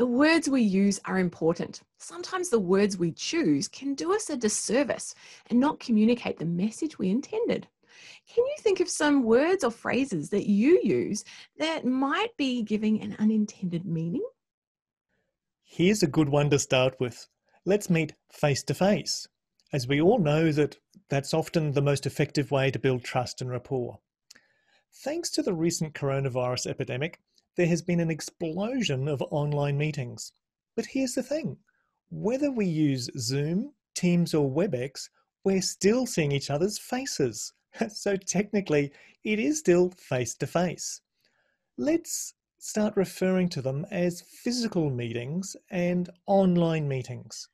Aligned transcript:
The 0.00 0.06
words 0.06 0.48
we 0.48 0.62
use 0.62 0.98
are 1.04 1.18
important. 1.18 1.82
Sometimes 1.98 2.48
the 2.48 2.58
words 2.58 2.96
we 2.96 3.12
choose 3.12 3.68
can 3.68 3.92
do 3.92 4.14
us 4.14 4.30
a 4.30 4.36
disservice 4.38 5.14
and 5.50 5.60
not 5.60 5.78
communicate 5.78 6.38
the 6.38 6.46
message 6.46 6.98
we 6.98 7.10
intended. 7.10 7.68
Can 8.26 8.46
you 8.46 8.54
think 8.60 8.80
of 8.80 8.88
some 8.88 9.24
words 9.24 9.62
or 9.62 9.70
phrases 9.70 10.30
that 10.30 10.48
you 10.48 10.80
use 10.82 11.22
that 11.58 11.84
might 11.84 12.34
be 12.38 12.62
giving 12.62 13.02
an 13.02 13.14
unintended 13.18 13.84
meaning? 13.84 14.24
Here's 15.64 16.02
a 16.02 16.06
good 16.06 16.30
one 16.30 16.48
to 16.48 16.58
start 16.58 16.98
with. 16.98 17.28
Let's 17.66 17.90
meet 17.90 18.14
face 18.32 18.62
to 18.62 18.72
face, 18.72 19.28
as 19.70 19.86
we 19.86 20.00
all 20.00 20.18
know 20.18 20.50
that 20.50 20.78
that's 21.10 21.34
often 21.34 21.72
the 21.72 21.82
most 21.82 22.06
effective 22.06 22.50
way 22.50 22.70
to 22.70 22.78
build 22.78 23.04
trust 23.04 23.42
and 23.42 23.50
rapport. 23.50 23.98
Thanks 25.04 25.28
to 25.32 25.42
the 25.42 25.52
recent 25.52 25.92
coronavirus 25.92 26.68
epidemic, 26.68 27.20
there 27.56 27.66
has 27.66 27.82
been 27.82 28.00
an 28.00 28.10
explosion 28.10 29.08
of 29.08 29.22
online 29.30 29.76
meetings. 29.76 30.32
But 30.76 30.86
here's 30.86 31.14
the 31.14 31.22
thing 31.22 31.56
whether 32.10 32.50
we 32.50 32.66
use 32.66 33.10
Zoom, 33.18 33.72
Teams, 33.94 34.34
or 34.34 34.50
WebEx, 34.50 35.08
we're 35.44 35.62
still 35.62 36.06
seeing 36.06 36.32
each 36.32 36.50
other's 36.50 36.78
faces. 36.78 37.52
so 37.88 38.16
technically, 38.16 38.92
it 39.24 39.38
is 39.38 39.58
still 39.58 39.90
face 39.90 40.34
to 40.36 40.46
face. 40.46 41.00
Let's 41.78 42.34
start 42.58 42.96
referring 42.96 43.48
to 43.50 43.62
them 43.62 43.86
as 43.90 44.20
physical 44.20 44.90
meetings 44.90 45.56
and 45.70 46.10
online 46.26 46.88
meetings. 46.88 47.48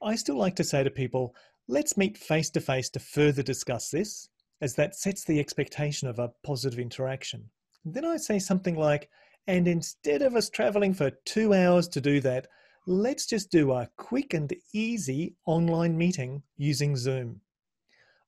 I 0.00 0.14
still 0.14 0.36
like 0.36 0.54
to 0.56 0.64
say 0.64 0.84
to 0.84 0.90
people, 0.90 1.34
let's 1.66 1.96
meet 1.96 2.16
face 2.16 2.50
to 2.50 2.60
face 2.60 2.88
to 2.90 3.00
further 3.00 3.42
discuss 3.42 3.90
this, 3.90 4.28
as 4.60 4.74
that 4.76 4.94
sets 4.94 5.24
the 5.24 5.40
expectation 5.40 6.06
of 6.06 6.18
a 6.18 6.30
positive 6.44 6.78
interaction. 6.78 7.50
Then 7.92 8.04
I 8.04 8.16
say 8.16 8.38
something 8.38 8.76
like, 8.76 9.08
and 9.46 9.66
instead 9.66 10.22
of 10.22 10.34
us 10.34 10.50
traveling 10.50 10.94
for 10.94 11.10
two 11.24 11.54
hours 11.54 11.88
to 11.88 12.00
do 12.00 12.20
that, 12.20 12.46
let's 12.86 13.26
just 13.26 13.50
do 13.50 13.72
a 13.72 13.88
quick 13.96 14.34
and 14.34 14.52
easy 14.72 15.34
online 15.46 15.96
meeting 15.96 16.42
using 16.56 16.96
Zoom. 16.96 17.40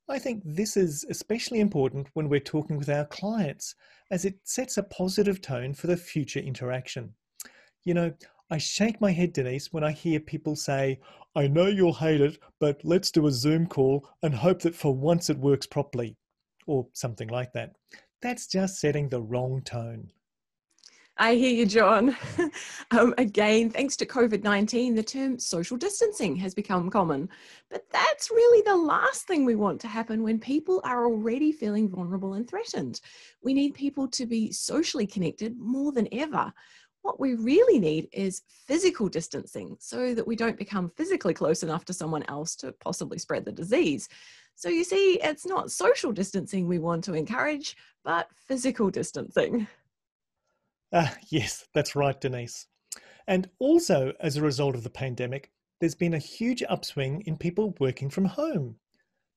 I 0.09 0.19
think 0.19 0.41
this 0.43 0.77
is 0.77 1.05
especially 1.09 1.59
important 1.59 2.07
when 2.13 2.27
we're 2.27 2.39
talking 2.39 2.77
with 2.77 2.89
our 2.89 3.05
clients, 3.05 3.75
as 4.09 4.25
it 4.25 4.35
sets 4.43 4.77
a 4.77 4.83
positive 4.83 5.41
tone 5.41 5.73
for 5.73 5.87
the 5.87 5.95
future 5.95 6.39
interaction. 6.39 7.13
You 7.85 7.93
know, 7.93 8.13
I 8.49 8.57
shake 8.57 8.99
my 8.99 9.11
head, 9.11 9.31
Denise, 9.31 9.71
when 9.71 9.83
I 9.83 9.91
hear 9.91 10.19
people 10.19 10.55
say, 10.55 10.99
I 11.35 11.47
know 11.47 11.67
you'll 11.67 11.93
hate 11.93 12.19
it, 12.19 12.37
but 12.59 12.81
let's 12.83 13.09
do 13.09 13.27
a 13.27 13.31
Zoom 13.31 13.67
call 13.67 14.09
and 14.21 14.35
hope 14.35 14.61
that 14.63 14.75
for 14.75 14.93
once 14.93 15.29
it 15.29 15.37
works 15.37 15.65
properly, 15.65 16.17
or 16.67 16.87
something 16.93 17.29
like 17.29 17.53
that. 17.53 17.75
That's 18.21 18.47
just 18.47 18.79
setting 18.79 19.09
the 19.09 19.21
wrong 19.21 19.61
tone. 19.63 20.11
I 21.17 21.35
hear 21.35 21.53
you, 21.53 21.65
John. 21.65 22.15
um, 22.91 23.13
again, 23.17 23.69
thanks 23.69 23.95
to 23.97 24.05
COVID 24.05 24.43
19, 24.43 24.95
the 24.95 25.03
term 25.03 25.37
social 25.37 25.77
distancing 25.77 26.35
has 26.37 26.55
become 26.55 26.89
common. 26.89 27.29
But 27.69 27.85
that's 27.91 28.31
really 28.31 28.63
the 28.65 28.75
last 28.75 29.27
thing 29.27 29.45
we 29.45 29.55
want 29.55 29.79
to 29.81 29.87
happen 29.87 30.23
when 30.23 30.39
people 30.39 30.81
are 30.83 31.05
already 31.05 31.51
feeling 31.51 31.89
vulnerable 31.89 32.33
and 32.33 32.49
threatened. 32.49 33.01
We 33.43 33.53
need 33.53 33.73
people 33.73 34.07
to 34.07 34.25
be 34.25 34.51
socially 34.51 35.05
connected 35.05 35.59
more 35.59 35.91
than 35.91 36.07
ever. 36.11 36.51
What 37.01 37.19
we 37.19 37.33
really 37.33 37.79
need 37.79 38.09
is 38.11 38.43
physical 38.67 39.09
distancing 39.09 39.75
so 39.79 40.13
that 40.13 40.27
we 40.27 40.35
don't 40.35 40.57
become 40.57 40.91
physically 40.95 41.33
close 41.33 41.63
enough 41.63 41.85
to 41.85 41.93
someone 41.93 42.23
else 42.27 42.55
to 42.57 42.71
possibly 42.73 43.17
spread 43.17 43.45
the 43.45 43.51
disease. 43.51 44.07
So 44.55 44.69
you 44.69 44.83
see, 44.83 45.19
it's 45.23 45.45
not 45.45 45.71
social 45.71 46.11
distancing 46.11 46.67
we 46.67 46.79
want 46.79 47.03
to 47.05 47.13
encourage, 47.13 47.75
but 48.03 48.27
physical 48.47 48.91
distancing. 48.91 49.67
Ah, 50.93 51.15
yes, 51.29 51.65
that's 51.73 51.95
right, 51.95 52.19
Denise. 52.19 52.67
And 53.27 53.49
also, 53.59 54.13
as 54.19 54.37
a 54.37 54.41
result 54.41 54.75
of 54.75 54.83
the 54.83 54.89
pandemic, 54.89 55.51
there's 55.79 55.95
been 55.95 56.15
a 56.15 56.19
huge 56.19 56.63
upswing 56.69 57.21
in 57.25 57.37
people 57.37 57.75
working 57.79 58.09
from 58.09 58.25
home. 58.25 58.75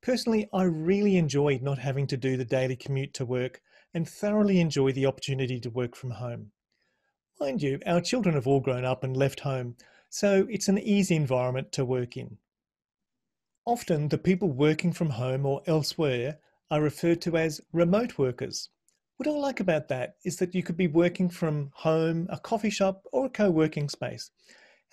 Personally, 0.02 0.48
I 0.52 0.64
really 0.64 1.16
enjoyed 1.16 1.62
not 1.62 1.78
having 1.78 2.06
to 2.08 2.16
do 2.16 2.36
the 2.36 2.44
daily 2.44 2.76
commute 2.76 3.14
to 3.14 3.25
work 3.25 3.62
and 3.94 4.06
thoroughly 4.06 4.60
enjoy 4.60 4.92
the 4.92 5.06
opportunity 5.06 5.58
to 5.60 5.70
work 5.70 5.96
from 5.96 6.10
home. 6.10 6.50
Mind 7.40 7.62
you, 7.62 7.80
our 7.84 8.00
children 8.00 8.36
have 8.36 8.46
all 8.46 8.60
grown 8.60 8.84
up 8.84 9.02
and 9.02 9.16
left 9.16 9.40
home, 9.40 9.76
so 10.08 10.46
it's 10.48 10.68
an 10.68 10.78
easy 10.78 11.16
environment 11.16 11.72
to 11.72 11.84
work 11.84 12.16
in. 12.16 12.38
Often, 13.66 14.08
the 14.08 14.18
people 14.18 14.52
working 14.52 14.92
from 14.92 15.10
home 15.10 15.44
or 15.44 15.62
elsewhere 15.66 16.38
are 16.70 16.80
referred 16.80 17.20
to 17.22 17.36
as 17.36 17.60
remote 17.72 18.18
workers. 18.18 18.68
What 19.16 19.28
I 19.28 19.32
like 19.32 19.60
about 19.60 19.88
that 19.88 20.16
is 20.24 20.36
that 20.36 20.54
you 20.54 20.62
could 20.62 20.76
be 20.76 20.86
working 20.86 21.28
from 21.28 21.70
home, 21.74 22.26
a 22.30 22.38
coffee 22.38 22.70
shop, 22.70 23.04
or 23.12 23.26
a 23.26 23.30
co 23.30 23.50
working 23.50 23.88
space. 23.88 24.30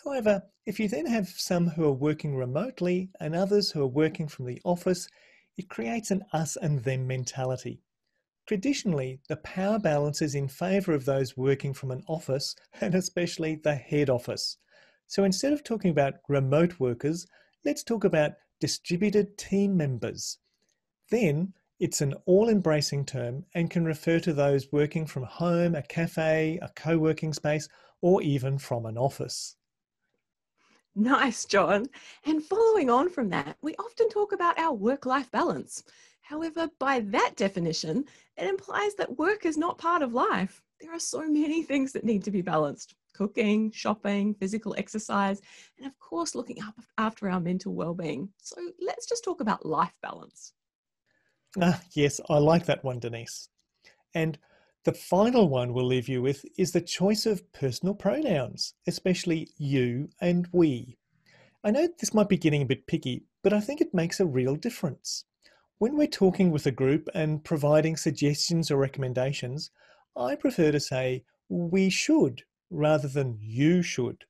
However, 0.04 0.44
if 0.66 0.80
you 0.80 0.88
then 0.88 1.06
have 1.06 1.30
some 1.30 1.68
who 1.68 1.86
are 1.86 1.92
working 1.92 2.36
remotely 2.36 3.12
and 3.20 3.36
others 3.36 3.72
who 3.72 3.84
are 3.84 3.88
working 3.88 4.28
from 4.28 4.46
the 4.46 4.62
office, 4.64 5.08
it 5.58 5.70
creates 5.70 6.10
an 6.10 6.24
us 6.34 6.56
and 6.56 6.84
them 6.84 7.06
mentality. 7.06 7.82
Traditionally, 8.52 9.22
the 9.30 9.38
power 9.38 9.80
balance 9.80 10.22
is 10.22 10.36
in 10.36 10.50
favour 10.50 10.92
of 10.92 11.06
those 11.06 11.38
working 11.38 11.74
from 11.74 11.90
an 11.90 12.04
office 12.06 12.54
and 12.82 12.94
especially 12.94 13.56
the 13.56 13.76
head 13.76 14.10
office. 14.10 14.58
So 15.08 15.24
instead 15.24 15.54
of 15.54 15.64
talking 15.64 15.90
about 15.90 16.16
remote 16.28 16.78
workers, 16.78 17.26
let's 17.64 17.82
talk 17.82 18.04
about 18.04 18.34
distributed 18.60 19.38
team 19.38 19.78
members. 19.78 20.38
Then 21.10 21.54
it's 21.80 22.02
an 22.02 22.14
all 22.26 22.50
embracing 22.50 23.06
term 23.06 23.46
and 23.56 23.72
can 23.72 23.86
refer 23.86 24.20
to 24.20 24.34
those 24.34 24.70
working 24.74 25.06
from 25.06 25.24
home, 25.24 25.74
a 25.74 25.82
cafe, 25.84 26.60
a 26.62 26.68
co 26.76 26.98
working 26.98 27.32
space, 27.32 27.70
or 28.02 28.22
even 28.22 28.58
from 28.58 28.86
an 28.86 28.98
office. 28.98 29.56
Nice, 30.94 31.46
John. 31.46 31.88
And 32.26 32.44
following 32.44 32.90
on 32.90 33.10
from 33.10 33.30
that, 33.30 33.56
we 33.62 33.76
often 33.76 34.10
talk 34.10 34.34
about 34.34 34.60
our 34.60 34.74
work 34.74 35.06
life 35.06 35.32
balance. 35.32 35.84
However, 36.32 36.70
by 36.80 37.02
that 37.02 37.36
definition, 37.36 38.06
it 38.38 38.48
implies 38.48 38.96
that 38.96 39.18
work 39.18 39.46
is 39.46 39.58
not 39.58 39.78
part 39.78 40.02
of 40.02 40.14
life. 40.14 40.64
There 40.80 40.94
are 40.94 41.00
so 41.00 41.28
many 41.28 41.62
things 41.70 41.92
that 41.92 42.06
need 42.06 42.24
to 42.24 42.32
be 42.32 42.42
balanced 42.42 42.96
cooking, 43.14 43.70
shopping, 43.72 44.34
physical 44.36 44.74
exercise, 44.78 45.42
and 45.78 45.86
of 45.86 46.00
course, 46.00 46.34
looking 46.34 46.58
after 46.98 47.30
our 47.30 47.42
mental 47.42 47.74
well 47.74 47.94
being. 47.94 48.30
So 48.38 48.56
let's 48.80 49.06
just 49.06 49.26
talk 49.26 49.42
about 49.42 49.66
life 49.66 49.94
balance. 50.02 50.54
Ah, 51.62 51.82
yes, 51.92 52.22
I 52.30 52.38
like 52.38 52.66
that 52.66 52.86
one, 52.86 53.00
Denise. 53.00 53.50
And 54.16 54.40
the 54.86 54.94
final 54.94 55.50
one 55.50 55.74
we'll 55.74 55.86
leave 55.86 56.08
you 56.08 56.22
with 56.22 56.46
is 56.58 56.72
the 56.72 56.80
choice 56.80 57.26
of 57.26 57.52
personal 57.52 57.94
pronouns, 57.94 58.74
especially 58.88 59.50
you 59.58 60.08
and 60.22 60.48
we. 60.54 60.98
I 61.62 61.72
know 61.72 61.90
this 62.00 62.14
might 62.14 62.30
be 62.30 62.38
getting 62.38 62.62
a 62.62 62.72
bit 62.74 62.88
picky, 62.88 63.26
but 63.44 63.52
I 63.52 63.60
think 63.60 63.82
it 63.82 63.94
makes 63.94 64.22
a 64.22 64.26
real 64.26 64.56
difference. 64.56 65.26
When 65.82 65.98
we're 65.98 66.06
talking 66.06 66.52
with 66.52 66.68
a 66.68 66.72
group 66.72 67.10
and 67.16 67.44
providing 67.44 67.98
suggestions 67.98 68.70
or 68.70 68.78
recommendations, 68.78 69.72
I 70.16 70.36
prefer 70.36 70.72
to 70.72 70.80
say 70.80 71.24
we 71.50 71.90
should 71.90 72.44
rather 72.70 73.08
than 73.08 73.40
you 73.42 73.82
should, 73.82 74.26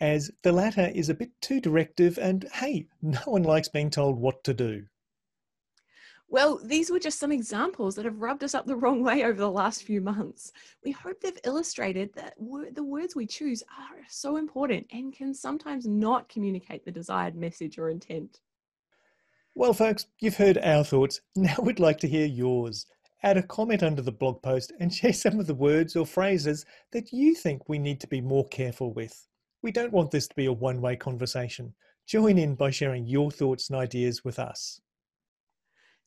as 0.00 0.32
the 0.42 0.50
latter 0.50 0.90
is 0.92 1.08
a 1.08 1.14
bit 1.14 1.30
too 1.40 1.60
directive 1.60 2.18
and 2.18 2.44
hey, 2.54 2.88
no 3.02 3.20
one 3.26 3.44
likes 3.44 3.68
being 3.68 3.88
told 3.88 4.18
what 4.18 4.42
to 4.42 4.52
do. 4.52 4.86
Well, 6.26 6.58
these 6.60 6.90
were 6.90 6.98
just 6.98 7.20
some 7.20 7.30
examples 7.30 7.94
that 7.94 8.04
have 8.04 8.20
rubbed 8.20 8.42
us 8.42 8.56
up 8.56 8.66
the 8.66 8.74
wrong 8.74 9.04
way 9.04 9.22
over 9.22 9.38
the 9.38 9.48
last 9.48 9.84
few 9.84 10.00
months. 10.00 10.52
We 10.84 10.90
hope 10.90 11.20
they've 11.20 11.38
illustrated 11.44 12.12
that 12.14 12.34
the 12.74 12.82
words 12.82 13.14
we 13.14 13.28
choose 13.28 13.62
are 13.62 14.00
so 14.08 14.38
important 14.38 14.88
and 14.90 15.12
can 15.12 15.34
sometimes 15.34 15.86
not 15.86 16.28
communicate 16.28 16.84
the 16.84 16.90
desired 16.90 17.36
message 17.36 17.78
or 17.78 17.90
intent. 17.90 18.40
Well, 19.54 19.72
folks, 19.72 20.06
you've 20.20 20.36
heard 20.36 20.58
our 20.58 20.84
thoughts. 20.84 21.20
Now 21.36 21.56
we'd 21.62 21.80
like 21.80 21.98
to 21.98 22.08
hear 22.08 22.26
yours 22.26 22.86
add 23.22 23.36
a 23.36 23.42
comment 23.42 23.82
under 23.82 24.02
the 24.02 24.12
blog 24.12 24.42
post 24.42 24.72
and 24.80 24.92
share 24.94 25.12
some 25.12 25.40
of 25.40 25.46
the 25.46 25.54
words 25.54 25.96
or 25.96 26.06
phrases 26.06 26.64
that 26.92 27.12
you 27.12 27.34
think 27.34 27.68
we 27.68 27.78
need 27.78 28.00
to 28.00 28.06
be 28.06 28.20
more 28.20 28.46
careful 28.48 28.92
with. 28.92 29.26
We 29.62 29.72
don't 29.72 29.92
want 29.92 30.10
this 30.10 30.28
to 30.28 30.34
be 30.34 30.46
a 30.46 30.52
one 30.52 30.80
way 30.80 30.96
conversation. 30.96 31.74
Join 32.06 32.38
in 32.38 32.54
by 32.54 32.70
sharing 32.70 33.06
your 33.06 33.30
thoughts 33.30 33.68
and 33.68 33.78
ideas 33.78 34.24
with 34.24 34.38
us. 34.38 34.80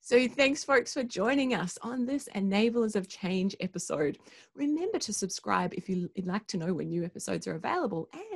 So, 0.01 0.27
thanks, 0.27 0.65
folks, 0.65 0.93
for 0.93 1.03
joining 1.03 1.53
us 1.53 1.77
on 1.81 2.05
this 2.05 2.27
Enablers 2.35 2.97
of 2.97 3.07
Change 3.07 3.55
episode. 3.61 4.17
Remember 4.53 4.99
to 4.99 5.13
subscribe 5.13 5.73
if 5.75 5.87
you'd 5.87 6.09
like 6.25 6.45
to 6.47 6.57
know 6.57 6.73
when 6.73 6.89
new 6.89 7.05
episodes 7.05 7.47
are 7.47 7.55
available. 7.55 8.09
And 8.11 8.32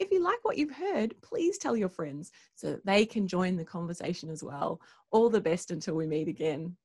if 0.00 0.10
you 0.10 0.22
like 0.22 0.38
what 0.42 0.56
you've 0.56 0.74
heard, 0.74 1.14
please 1.22 1.58
tell 1.58 1.76
your 1.76 1.88
friends 1.88 2.30
so 2.54 2.72
that 2.72 2.86
they 2.86 3.04
can 3.04 3.26
join 3.26 3.56
the 3.56 3.64
conversation 3.64 4.30
as 4.30 4.42
well. 4.42 4.80
All 5.10 5.30
the 5.30 5.40
best 5.40 5.70
until 5.70 5.94
we 5.94 6.06
meet 6.06 6.28
again. 6.28 6.76